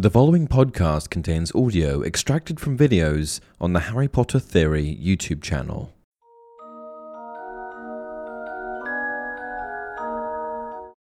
[0.00, 5.92] The following podcast contains audio extracted from videos on the Harry Potter Theory YouTube channel.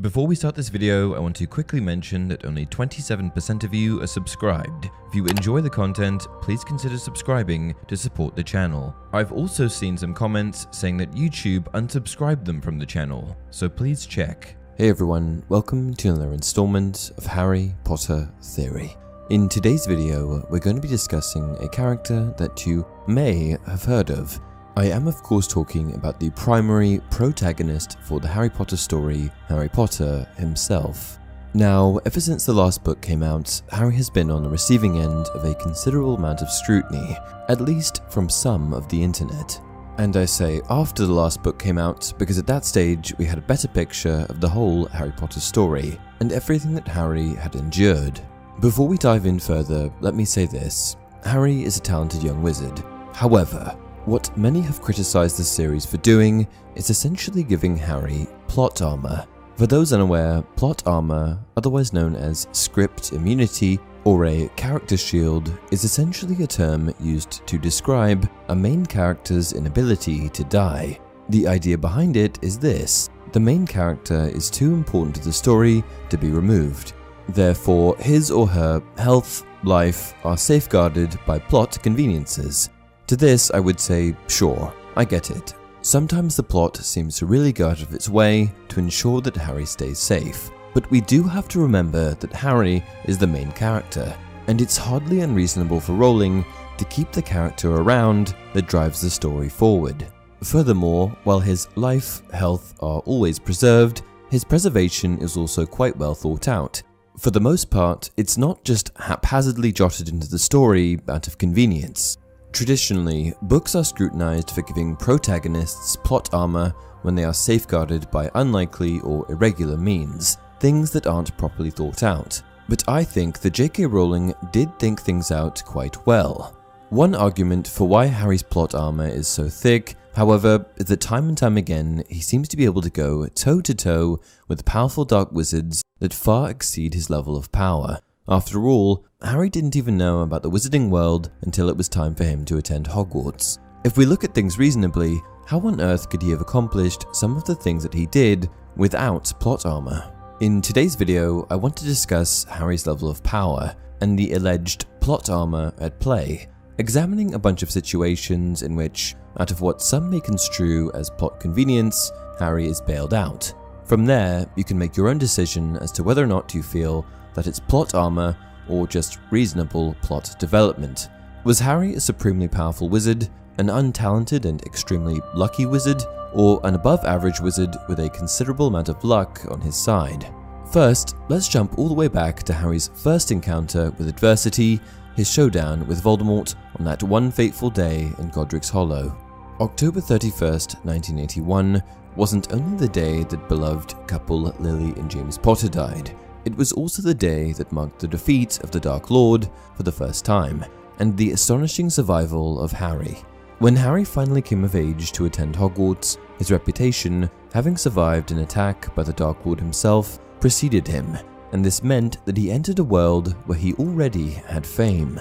[0.00, 4.00] Before we start this video, I want to quickly mention that only 27% of you
[4.00, 4.88] are subscribed.
[5.06, 8.96] If you enjoy the content, please consider subscribing to support the channel.
[9.12, 14.06] I've also seen some comments saying that YouTube unsubscribed them from the channel, so please
[14.06, 14.56] check.
[14.78, 18.96] Hey everyone, welcome to another installment of Harry Potter Theory.
[19.28, 24.10] In today's video, we're going to be discussing a character that you may have heard
[24.10, 24.40] of.
[24.74, 29.68] I am of course talking about the primary protagonist for the Harry Potter story, Harry
[29.68, 31.18] Potter himself.
[31.52, 35.26] Now, ever since the last book came out, Harry has been on the receiving end
[35.34, 37.14] of a considerable amount of scrutiny,
[37.50, 39.60] at least from some of the internet.
[40.02, 43.38] And I say after the last book came out because at that stage we had
[43.38, 48.20] a better picture of the whole Harry Potter story and everything that Harry had endured.
[48.60, 52.82] Before we dive in further, let me say this Harry is a talented young wizard.
[53.14, 59.24] However, what many have criticized the series for doing is essentially giving Harry plot armor.
[59.56, 65.84] For those unaware, plot armor, otherwise known as script immunity or a character shield, is
[65.84, 70.98] essentially a term used to describe a main character's inability to die.
[71.28, 75.82] The idea behind it is this the main character is too important to the story
[76.10, 76.92] to be removed.
[77.28, 82.68] Therefore, his or her health, life are safeguarded by plot conveniences.
[83.06, 85.54] To this, I would say, sure, I get it.
[85.82, 89.66] Sometimes the plot seems to really go out of its way to ensure that Harry
[89.66, 90.50] stays safe.
[90.74, 94.14] But we do have to remember that Harry is the main character,
[94.46, 96.44] and it's hardly unreasonable for Rowling
[96.78, 100.06] to keep the character around that drives the story forward.
[100.42, 106.48] Furthermore, while his life, health are always preserved, his preservation is also quite well thought
[106.48, 106.82] out.
[107.18, 112.16] For the most part, it's not just haphazardly jotted into the story out of convenience.
[112.52, 119.00] Traditionally, books are scrutinized for giving protagonists plot armor when they are safeguarded by unlikely
[119.00, 122.40] or irregular means, things that aren't properly thought out.
[122.68, 123.84] But I think that J.K.
[123.86, 126.56] Rowling did think things out quite well.
[126.90, 131.36] One argument for why Harry's plot armor is so thick, however, is that time and
[131.36, 135.32] time again he seems to be able to go toe to toe with powerful dark
[135.32, 137.98] wizards that far exceed his level of power.
[138.28, 142.22] After all, Harry didn't even know about the wizarding world until it was time for
[142.22, 143.58] him to attend Hogwarts.
[143.84, 147.44] If we look at things reasonably, how on earth could he have accomplished some of
[147.46, 150.21] the things that he did without plot armor?
[150.42, 155.30] In today's video, I want to discuss Harry's level of power and the alleged plot
[155.30, 156.48] armor at play,
[156.78, 161.38] examining a bunch of situations in which, out of what some may construe as plot
[161.38, 162.10] convenience,
[162.40, 163.54] Harry is bailed out.
[163.84, 167.06] From there, you can make your own decision as to whether or not you feel
[167.34, 168.36] that it's plot armor
[168.68, 171.08] or just reasonable plot development.
[171.44, 176.02] Was Harry a supremely powerful wizard, an untalented and extremely lucky wizard,
[176.34, 180.32] or an above average wizard with a considerable amount of luck on his side?
[180.72, 184.80] First, let's jump all the way back to Harry's first encounter with adversity,
[185.16, 189.16] his showdown with Voldemort on that one fateful day in Godric's Hollow.
[189.60, 191.82] October 31st, 1981
[192.16, 197.02] wasn't only the day that beloved couple Lily and James Potter died, it was also
[197.02, 200.64] the day that marked the defeat of the Dark Lord for the first time,
[200.98, 203.18] and the astonishing survival of Harry.
[203.58, 208.92] When Harry finally came of age to attend Hogwarts, his reputation, having survived an attack
[208.96, 211.16] by the Dark Lord himself, preceded him,
[211.52, 215.20] and this meant that he entered a world where he already had fame.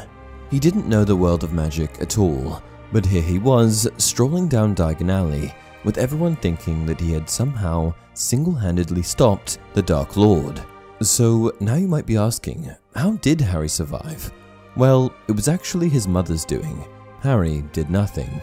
[0.50, 4.74] He didn't know the world of magic at all, but here he was, strolling down
[4.74, 5.54] Diagon Alley,
[5.84, 10.60] with everyone thinking that he had somehow single handedly stopped the Dark Lord.
[11.04, 14.32] So now you might be asking, how did Harry survive?
[14.76, 16.84] Well, it was actually his mother's doing.
[17.20, 18.42] Harry did nothing.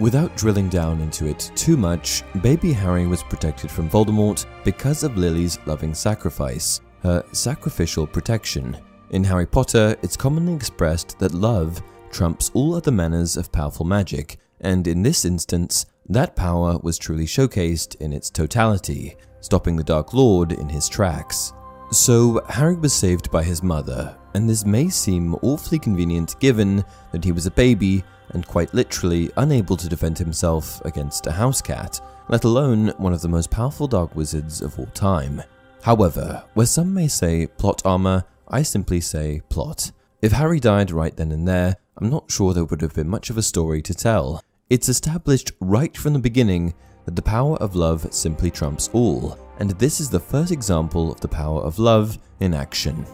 [0.00, 5.18] Without drilling down into it too much, baby Harry was protected from Voldemort because of
[5.18, 8.78] Lily's loving sacrifice, her sacrificial protection.
[9.10, 14.38] In Harry Potter, it's commonly expressed that love trumps all other manners of powerful magic,
[14.62, 20.14] and in this instance, that power was truly showcased in its totality, stopping the Dark
[20.14, 21.52] Lord in his tracks.
[21.92, 27.22] So, Harry was saved by his mother, and this may seem awfully convenient given that
[27.22, 32.00] he was a baby and quite literally unable to defend himself against a house cat,
[32.28, 35.42] let alone one of the most powerful dark wizards of all time.
[35.82, 39.90] However, where some may say plot armor, I simply say plot.
[40.22, 43.30] If Harry died right then and there, I'm not sure there would have been much
[43.30, 44.42] of a story to tell.
[44.68, 46.74] It's established right from the beginning
[47.04, 51.20] that the power of love simply trumps all, and this is the first example of
[51.20, 53.06] the power of love in action.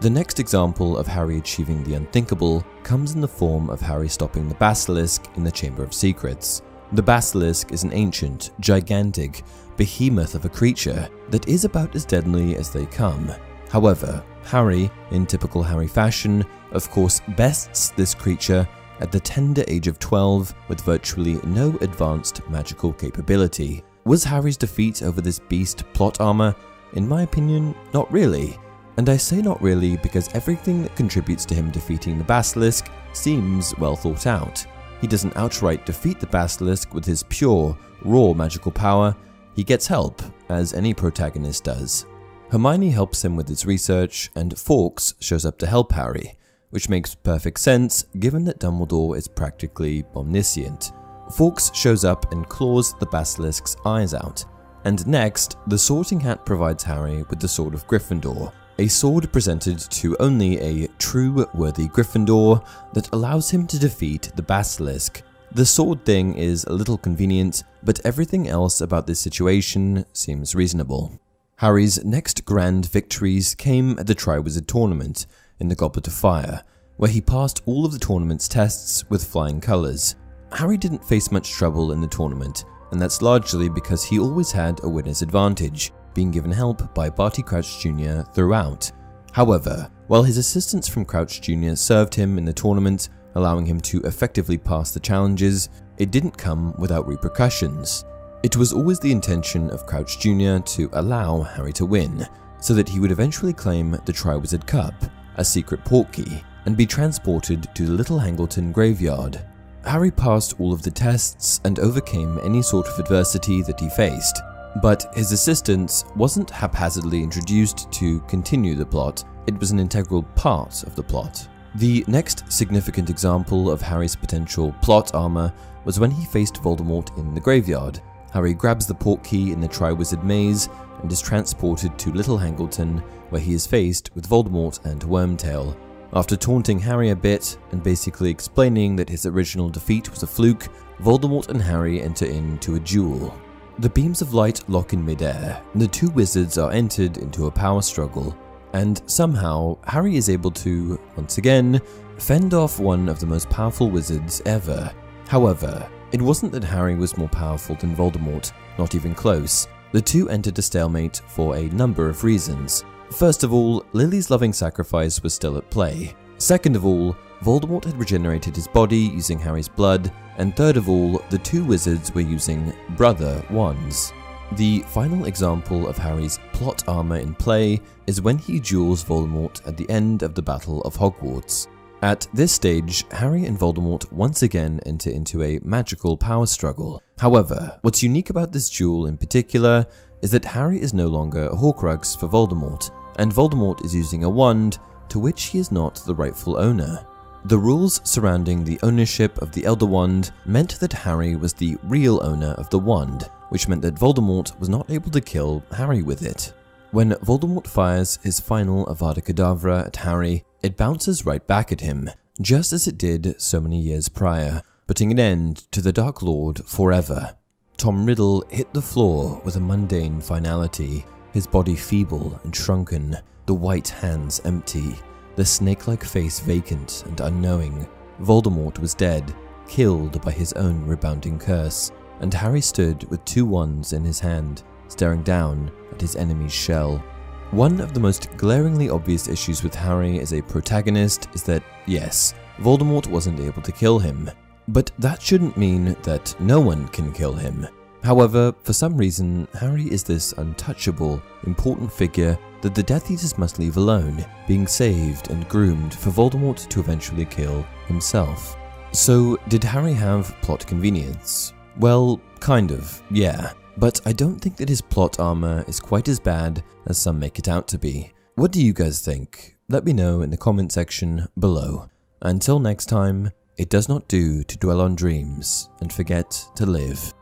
[0.00, 4.48] The next example of Harry achieving the unthinkable comes in the form of Harry stopping
[4.48, 6.62] the basilisk in the Chamber of Secrets.
[6.92, 9.44] The basilisk is an ancient, gigantic
[9.76, 13.30] behemoth of a creature that is about as deadly as they come.
[13.68, 18.66] However, Harry, in typical Harry fashion, of course bests this creature
[19.00, 23.84] at the tender age of 12 with virtually no advanced magical capability.
[24.04, 26.56] Was Harry's defeat over this beast plot armor?
[26.94, 28.58] In my opinion, not really.
[29.00, 33.74] And I say not really because everything that contributes to him defeating the Basilisk seems
[33.78, 34.66] well thought out.
[35.00, 39.16] He doesn't outright defeat the Basilisk with his pure, raw magical power,
[39.56, 40.20] he gets help,
[40.50, 42.04] as any protagonist does.
[42.50, 46.36] Hermione helps him with his research, and Fawkes shows up to help Harry,
[46.68, 50.92] which makes perfect sense given that Dumbledore is practically omniscient.
[51.34, 54.44] Fawkes shows up and claws the basilisk's eyes out.
[54.84, 59.78] And next, the Sorting Hat provides Harry with the Sword of Gryffindor, a sword presented
[59.78, 65.22] to only a true worthy Gryffindor that allows him to defeat the basilisk.
[65.52, 71.20] The sword thing is a little convenient, but everything else about this situation seems reasonable.
[71.56, 75.26] Harry's next grand victories came at the Triwizard Tournament
[75.58, 76.62] in the Goblet of Fire,
[76.96, 80.16] where he passed all of the tournament's tests with flying colours.
[80.52, 84.82] Harry didn't face much trouble in the tournament, and that's largely because he always had
[84.82, 88.22] a winner's advantage being given help by Barty Crouch Jr.
[88.32, 88.90] throughout.
[89.32, 91.74] However, while his assistance from Crouch Jr.
[91.74, 95.68] served him in the tournament, allowing him to effectively pass the challenges,
[95.98, 98.04] it didn't come without repercussions.
[98.42, 100.58] It was always the intention of Crouch Jr.
[100.58, 102.26] to allow Harry to win,
[102.58, 104.94] so that he would eventually claim the Triwizard Cup,
[105.36, 109.40] a secret portkey, and be transported to the Little Hangleton graveyard.
[109.84, 114.40] Harry passed all of the tests and overcame any sort of adversity that he faced,
[114.82, 120.82] but his assistance wasn't haphazardly introduced to continue the plot, it was an integral part
[120.84, 121.48] of the plot.
[121.76, 125.52] The next significant example of Harry's potential plot armor
[125.84, 128.00] was when he faced Voldemort in the graveyard.
[128.32, 130.68] Harry grabs the portkey in the Triwizard Maze
[131.02, 132.98] and is transported to Little Hangleton,
[133.30, 135.76] where he is faced with Voldemort and Wormtail.
[136.12, 140.66] After taunting Harry a bit and basically explaining that his original defeat was a fluke,
[141.00, 143.32] Voldemort and Harry enter into a duel.
[143.80, 147.50] The beams of light lock in midair, and the two wizards are entered into a
[147.50, 148.36] power struggle,
[148.74, 151.80] and somehow Harry is able to, once again,
[152.18, 154.92] fend off one of the most powerful wizards ever.
[155.28, 159.66] However, it wasn't that Harry was more powerful than Voldemort, not even close.
[159.92, 162.84] The two entered a stalemate for a number of reasons.
[163.10, 166.14] First of all, Lily's loving sacrifice was still at play.
[166.40, 171.22] Second of all, Voldemort had regenerated his body using Harry's blood, and third of all,
[171.28, 174.14] the two wizards were using brother wands.
[174.52, 179.76] The final example of Harry's plot armor in play is when he duels Voldemort at
[179.76, 181.68] the end of the Battle of Hogwarts.
[182.00, 187.02] At this stage, Harry and Voldemort once again enter into a magical power struggle.
[187.18, 189.84] However, what's unique about this duel in particular
[190.22, 194.30] is that Harry is no longer a Horcrux for Voldemort, and Voldemort is using a
[194.30, 194.78] wand
[195.10, 197.04] to which he is not the rightful owner.
[197.44, 202.20] The rules surrounding the ownership of the Elder Wand meant that Harry was the real
[202.22, 206.22] owner of the wand, which meant that Voldemort was not able to kill Harry with
[206.22, 206.52] it.
[206.90, 212.10] When Voldemort fires his final Avada Kedavra at Harry, it bounces right back at him,
[212.40, 216.64] just as it did so many years prior, putting an end to the Dark Lord
[216.66, 217.36] forever.
[217.76, 223.16] Tom Riddle hit the floor with a mundane finality, his body feeble and shrunken,
[223.50, 224.94] the white hands empty,
[225.34, 227.84] the snake like face vacant and unknowing.
[228.20, 229.34] Voldemort was dead,
[229.66, 231.90] killed by his own rebounding curse,
[232.20, 237.02] and Harry stood with two wands in his hand, staring down at his enemy's shell.
[237.50, 242.34] One of the most glaringly obvious issues with Harry as a protagonist is that, yes,
[242.60, 244.30] Voldemort wasn't able to kill him.
[244.68, 247.66] But that shouldn't mean that no one can kill him.
[248.04, 253.58] However, for some reason, Harry is this untouchable, important figure that the Death Eaters must
[253.58, 258.56] leave alone, being saved and groomed for Voldemort to eventually kill himself.
[258.92, 261.52] So, did Harry have plot convenience?
[261.78, 263.52] Well, kind of, yeah.
[263.76, 267.38] But I don't think that his plot armor is quite as bad as some make
[267.38, 268.12] it out to be.
[268.34, 269.56] What do you guys think?
[269.68, 271.88] Let me know in the comment section below.
[272.22, 277.14] Until next time, it does not do to dwell on dreams and forget to live.